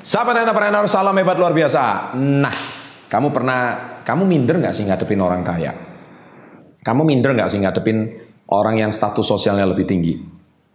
[0.00, 2.16] Sahabat entrepreneur, salam hebat luar biasa.
[2.16, 2.56] Nah,
[3.04, 3.60] kamu pernah,
[4.00, 5.76] kamu minder nggak sih ngadepin orang kaya?
[6.80, 8.08] Kamu minder nggak sih ngadepin
[8.48, 10.16] orang yang status sosialnya lebih tinggi?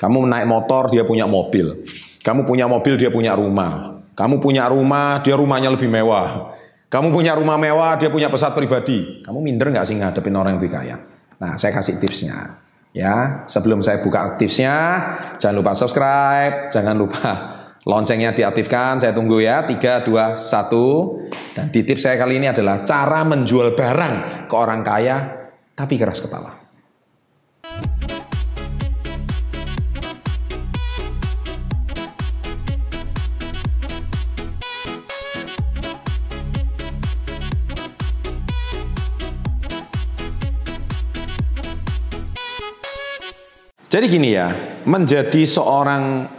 [0.00, 1.84] Kamu naik motor, dia punya mobil.
[2.24, 4.00] Kamu punya mobil, dia punya rumah.
[4.16, 6.56] Kamu punya rumah, dia rumahnya lebih mewah.
[6.88, 9.20] Kamu punya rumah mewah, dia punya pesawat pribadi.
[9.20, 10.96] Kamu minder nggak sih ngadepin orang yang lebih kaya?
[11.36, 12.56] Nah, saya kasih tipsnya.
[12.96, 14.76] Ya, sebelum saya buka tipsnya,
[15.36, 19.64] jangan lupa subscribe, jangan lupa Loncengnya diaktifkan, saya tunggu ya.
[19.64, 21.56] 3, 2, 1.
[21.56, 26.20] Dan di tips saya kali ini adalah cara menjual barang ke orang kaya tapi keras
[26.20, 26.60] kepala.
[43.90, 44.54] Jadi gini ya,
[44.86, 46.30] menjadi seorang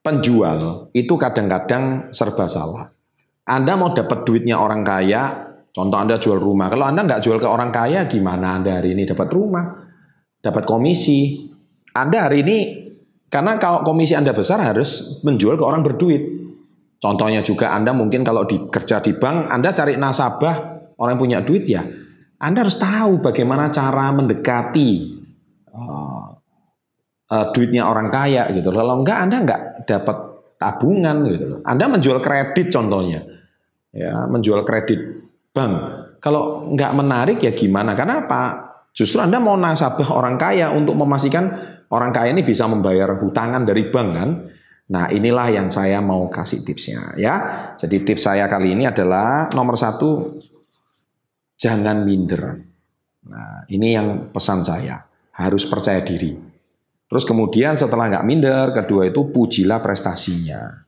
[0.00, 2.88] penjual itu kadang-kadang serba salah.
[3.44, 5.22] Anda mau dapat duitnya orang kaya,
[5.72, 6.70] contoh Anda jual rumah.
[6.70, 9.64] Kalau Anda nggak jual ke orang kaya, gimana Anda hari ini dapat rumah,
[10.38, 11.50] dapat komisi?
[11.90, 12.58] Anda hari ini,
[13.26, 16.22] karena kalau komisi Anda besar harus menjual ke orang berduit.
[17.00, 20.56] Contohnya juga Anda mungkin kalau di, kerja di bank, Anda cari nasabah,
[21.00, 21.82] orang yang punya duit ya,
[22.38, 24.90] Anda harus tahu bagaimana cara mendekati
[25.72, 26.19] uh,
[27.30, 28.74] uh, duitnya orang kaya gitu.
[28.74, 30.16] Kalau enggak Anda enggak dapat
[30.60, 31.60] tabungan gitu loh.
[31.64, 33.24] Anda menjual kredit contohnya.
[33.90, 35.00] Ya, menjual kredit
[35.50, 35.74] bank.
[36.20, 37.96] Kalau enggak menarik ya gimana?
[37.96, 38.42] Karena apa?
[38.92, 41.48] Justru Anda mau nasabah orang kaya untuk memastikan
[41.90, 44.30] orang kaya ini bisa membayar hutangan dari bank kan?
[44.90, 47.34] Nah inilah yang saya mau kasih tipsnya ya.
[47.78, 50.38] Jadi tips saya kali ini adalah nomor satu
[51.54, 52.58] jangan minder.
[53.30, 54.98] Nah ini yang pesan saya
[55.38, 56.49] harus percaya diri.
[57.10, 60.86] Terus kemudian setelah nggak minder, kedua itu pujilah prestasinya.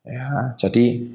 [0.00, 1.12] Ya, jadi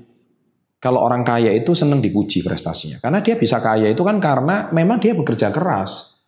[0.78, 3.02] kalau orang kaya itu senang dipuji prestasinya.
[3.02, 6.22] Karena dia bisa kaya itu kan karena memang dia bekerja keras.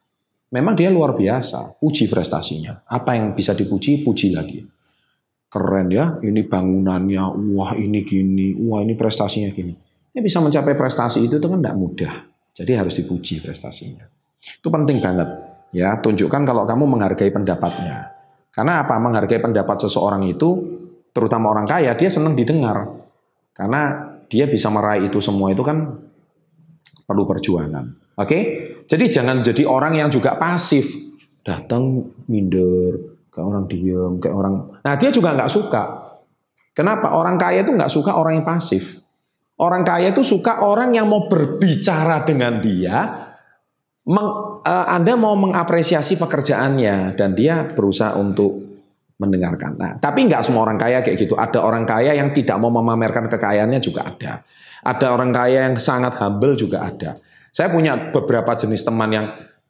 [0.50, 2.82] Memang dia luar biasa, puji prestasinya.
[2.90, 4.66] Apa yang bisa dipuji, puji lagi.
[5.46, 9.78] Keren ya, ini bangunannya, wah ini gini, wah ini prestasinya gini.
[10.10, 12.14] Ini bisa mencapai prestasi itu, itu kan tidak mudah.
[12.58, 14.10] Jadi harus dipuji prestasinya.
[14.42, 15.49] Itu penting banget.
[15.70, 18.10] Ya, tunjukkan kalau kamu menghargai pendapatnya.
[18.50, 18.98] Karena apa?
[18.98, 20.50] Menghargai pendapat seseorang itu,
[21.14, 22.90] terutama orang kaya, dia senang didengar.
[23.54, 25.86] Karena dia bisa meraih itu semua itu kan
[27.06, 28.16] perlu perjuangan.
[28.18, 28.40] Oke?
[28.90, 30.90] Jadi jangan jadi orang yang juga pasif.
[31.46, 34.82] Datang minder, ke orang diem, ke orang...
[34.82, 35.84] Nah dia juga nggak suka.
[36.74, 37.14] Kenapa?
[37.14, 39.02] Orang kaya itu nggak suka orang yang pasif.
[39.60, 43.28] Orang kaya itu suka orang yang mau berbicara dengan dia,
[44.64, 48.70] uh, Anda mau mengapresiasi pekerjaannya dan dia berusaha untuk
[49.20, 49.76] mendengarkan.
[49.76, 51.36] Nah, tapi nggak semua orang kaya kayak gitu.
[51.36, 54.48] Ada orang kaya yang tidak mau memamerkan kekayaannya juga ada.
[54.80, 57.20] Ada orang kaya yang sangat humble juga ada.
[57.52, 59.28] Saya punya beberapa jenis teman yang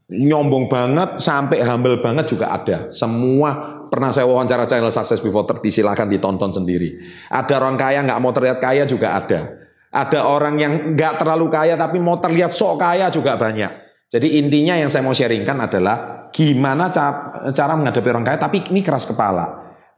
[0.09, 2.93] nyombong banget sampai humble banget juga ada.
[2.93, 7.01] Semua pernah saya wawancara channel Success Before 30 silahkan ditonton sendiri.
[7.33, 9.65] Ada orang kaya nggak mau terlihat kaya juga ada.
[9.89, 13.88] Ada orang yang nggak terlalu kaya tapi mau terlihat sok kaya juga banyak.
[14.09, 19.05] Jadi intinya yang saya mau sharingkan adalah gimana cara, menghadapi orang kaya, tapi ini keras
[19.05, 19.45] kepala.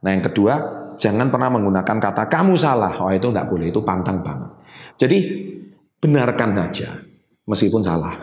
[0.04, 0.54] Nah yang kedua,
[1.00, 2.92] jangan pernah menggunakan kata kamu salah.
[3.00, 4.52] Oh itu nggak boleh, itu pantang banget.
[5.00, 5.18] Jadi
[5.96, 6.92] benarkan aja,
[7.48, 8.20] meskipun salah.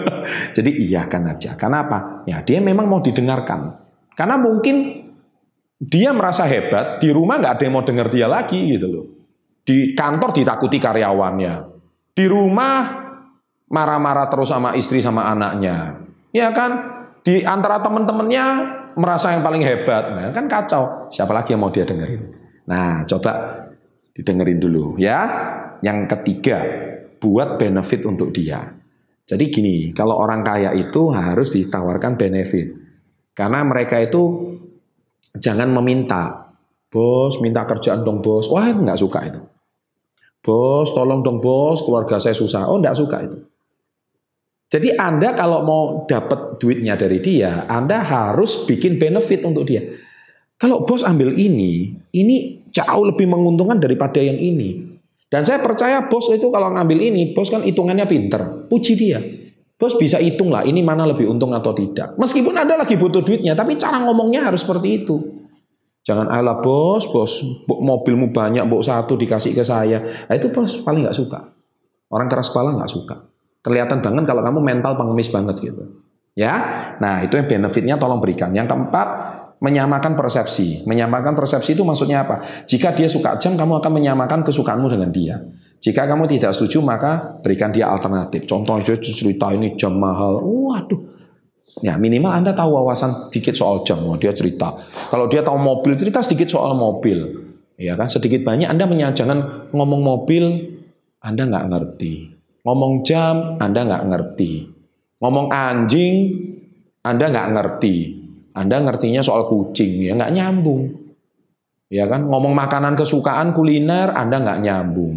[0.56, 1.56] Jadi iya kan aja.
[1.56, 1.98] Karena apa?
[2.28, 3.80] Ya dia memang mau didengarkan.
[4.12, 5.08] Karena mungkin
[5.80, 9.06] dia merasa hebat, di rumah nggak ada yang mau dengar dia lagi gitu loh.
[9.64, 11.54] Di kantor ditakuti karyawannya.
[12.12, 13.09] Di rumah
[13.70, 16.02] marah-marah terus sama istri sama anaknya.
[16.34, 17.00] Ya kan?
[17.22, 18.44] Di antara teman-temannya
[18.98, 20.10] merasa yang paling hebat.
[20.12, 21.08] Nah, kan kacau.
[21.14, 22.22] Siapa lagi yang mau dia dengerin?
[22.66, 23.32] Nah, coba
[24.12, 25.18] didengerin dulu ya.
[25.80, 26.58] Yang ketiga,
[27.22, 28.76] buat benefit untuk dia.
[29.24, 32.74] Jadi gini, kalau orang kaya itu harus ditawarkan benefit.
[33.32, 34.52] Karena mereka itu
[35.38, 36.50] jangan meminta.
[36.90, 38.50] Bos, minta kerjaan dong bos.
[38.50, 39.40] Wah, nggak suka itu.
[40.42, 42.66] Bos, tolong dong bos, keluarga saya susah.
[42.66, 43.38] Oh, nggak suka itu.
[44.70, 49.82] Jadi Anda kalau mau dapat duitnya dari dia, Anda harus bikin benefit untuk dia.
[50.54, 54.94] Kalau bos ambil ini, ini jauh lebih menguntungkan daripada yang ini.
[55.26, 58.70] Dan saya percaya bos itu kalau ngambil ini, bos kan hitungannya pinter.
[58.70, 59.18] Puji dia.
[59.74, 62.14] Bos bisa hitung lah ini mana lebih untung atau tidak.
[62.14, 65.16] Meskipun Anda lagi butuh duitnya, tapi cara ngomongnya harus seperti itu.
[66.06, 70.28] Jangan ala bos, bos mobilmu banyak, bos satu dikasih ke saya.
[70.30, 71.56] Nah, itu bos paling nggak suka.
[72.12, 73.29] Orang keras kepala nggak suka.
[73.60, 76.00] Kelihatan banget kalau kamu mental pengemis banget gitu.
[76.32, 76.54] Ya,
[77.02, 78.54] nah itu yang benefitnya tolong berikan.
[78.56, 79.08] Yang keempat,
[79.60, 80.88] menyamakan persepsi.
[80.88, 82.64] Menyamakan persepsi itu maksudnya apa?
[82.64, 85.36] Jika dia suka jam, kamu akan menyamakan kesukaanmu dengan dia.
[85.80, 88.48] Jika kamu tidak setuju, maka berikan dia alternatif.
[88.48, 90.40] Contoh dia cerita ini jam mahal.
[90.40, 91.00] Waduh.
[91.80, 94.02] Ya minimal Anda tahu wawasan sedikit soal jam.
[94.18, 94.74] Dia cerita.
[95.08, 97.48] Kalau dia tahu mobil, cerita sedikit soal mobil.
[97.80, 100.44] Ya kan, sedikit banyak Anda menyajangan ngomong mobil,
[101.24, 102.39] Anda nggak ngerti.
[102.64, 104.52] Ngomong jam, Anda nggak ngerti.
[105.20, 106.14] Ngomong anjing,
[107.00, 107.96] Anda nggak ngerti.
[108.52, 110.82] Anda ngertinya soal kucing, ya nggak nyambung.
[111.90, 115.16] Ya kan, ngomong makanan kesukaan kuliner, Anda nggak nyambung.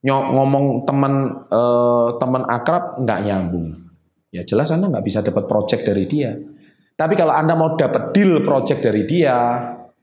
[0.00, 1.14] Nyok, ngomong teman
[1.48, 3.68] eh, teman akrab nggak nyambung.
[4.30, 6.32] Ya jelas Anda nggak bisa dapat project dari dia.
[6.94, 9.36] Tapi kalau Anda mau dapat deal project dari dia,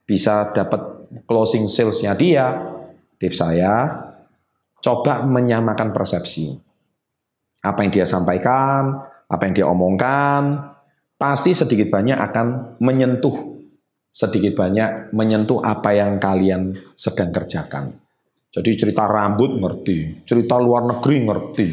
[0.02, 2.46] bisa dapat closing salesnya dia,
[3.22, 4.07] tips saya,
[4.82, 6.54] coba menyamakan persepsi.
[7.62, 10.72] Apa yang dia sampaikan, apa yang dia omongkan,
[11.18, 13.36] pasti sedikit banyak akan menyentuh,
[14.14, 17.92] sedikit banyak menyentuh apa yang kalian sedang kerjakan.
[18.54, 21.70] Jadi cerita rambut ngerti, cerita luar negeri ngerti.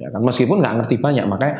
[0.00, 1.56] Ya kan meskipun nggak ngerti banyak, makanya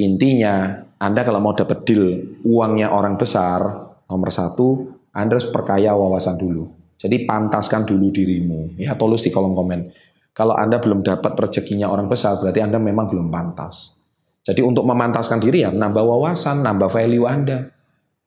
[0.00, 3.60] intinya Anda kalau mau dapat deal uangnya orang besar,
[4.08, 6.77] nomor satu anda harus perkaya wawasan dulu.
[6.98, 8.74] Jadi pantaskan dulu dirimu.
[8.74, 9.94] Ya tulis di kolom komen.
[10.34, 14.02] Kalau Anda belum dapat rezekinya orang besar, berarti Anda memang belum pantas.
[14.42, 17.70] Jadi untuk memantaskan diri ya nambah wawasan, nambah value Anda.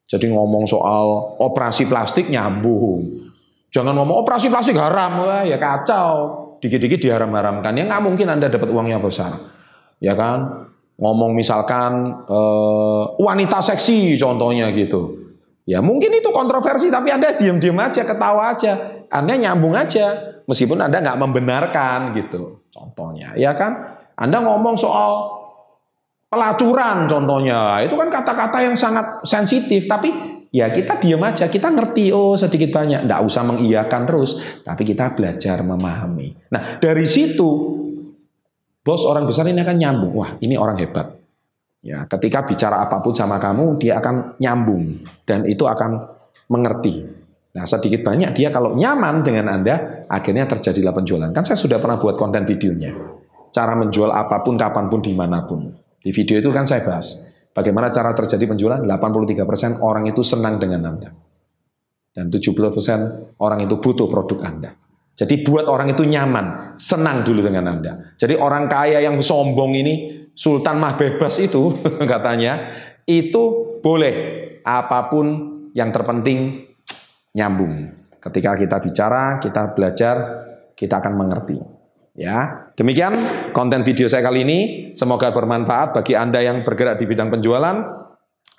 [0.07, 3.31] Jadi ngomong soal operasi plastik nyambung.
[3.71, 6.39] Jangan ngomong operasi plastik haram, wah ya kacau.
[6.59, 9.39] Dikit-dikit diharam-haramkan, ya nggak mungkin Anda dapat uangnya besar.
[10.03, 10.67] Ya kan?
[10.99, 15.20] Ngomong misalkan uh, wanita seksi contohnya gitu.
[15.69, 19.05] Ya mungkin itu kontroversi tapi Anda diam-diam aja, ketawa aja.
[19.11, 22.65] Anda nyambung aja meskipun Anda nggak membenarkan gitu.
[22.71, 23.99] Contohnya, ya kan?
[24.17, 25.41] Anda ngomong soal
[26.31, 27.83] pelacuran contohnya.
[27.83, 30.09] Itu kan kata-kata yang sangat sensitif tapi
[30.49, 35.13] ya kita diam aja, kita ngerti oh sedikit banyak, nggak usah mengiyakan terus, tapi kita
[35.13, 36.35] belajar memahami.
[36.49, 37.79] Nah, dari situ
[38.81, 40.13] bos orang besar ini akan nyambung.
[40.17, 41.20] Wah, ini orang hebat.
[41.81, 45.97] Ya, ketika bicara apa pun sama kamu, dia akan nyambung dan itu akan
[46.45, 47.09] mengerti.
[47.51, 51.33] Nah, sedikit banyak dia kalau nyaman dengan Anda, akhirnya terjadilah penjualan.
[51.33, 52.93] Kan saya sudah pernah buat konten videonya.
[53.51, 55.73] Cara menjual apa pun, kapan pun, di mana pun.
[55.99, 57.33] Di video itu kan saya bahas.
[57.51, 58.79] Bagaimana cara terjadi penjualan?
[58.79, 61.09] 83% orang itu senang dengan Anda.
[62.15, 64.71] Dan 70% orang itu butuh produk Anda.
[65.15, 68.15] Jadi buat orang itu nyaman, senang dulu dengan Anda.
[68.17, 71.77] Jadi orang kaya yang sombong ini sultan mah bebas itu
[72.11, 72.63] katanya
[73.05, 74.15] itu boleh
[74.63, 75.25] apa pun
[75.75, 76.69] yang terpenting
[77.35, 77.91] nyambung.
[78.21, 80.15] Ketika kita bicara, kita belajar,
[80.77, 81.57] kita akan mengerti.
[82.11, 83.15] Ya, demikian
[83.55, 84.59] konten video saya kali ini.
[84.93, 87.77] Semoga bermanfaat bagi Anda yang bergerak di bidang penjualan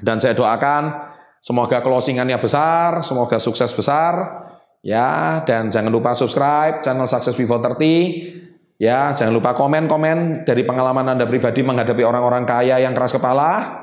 [0.03, 4.42] dan saya doakan semoga closingannya besar, semoga sukses besar.
[4.83, 8.43] Ya, dan jangan lupa subscribe channel Success Before 30
[8.83, 13.79] Ya, jangan lupa komen-komen dari pengalaman Anda pribadi menghadapi orang-orang kaya yang keras kepala.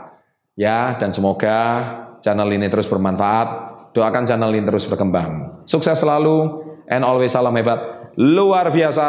[0.60, 1.56] Ya, dan semoga
[2.20, 3.72] channel ini terus bermanfaat.
[3.96, 5.64] Doakan channel ini terus berkembang.
[5.64, 8.12] Sukses selalu and always salam hebat.
[8.20, 9.08] Luar biasa.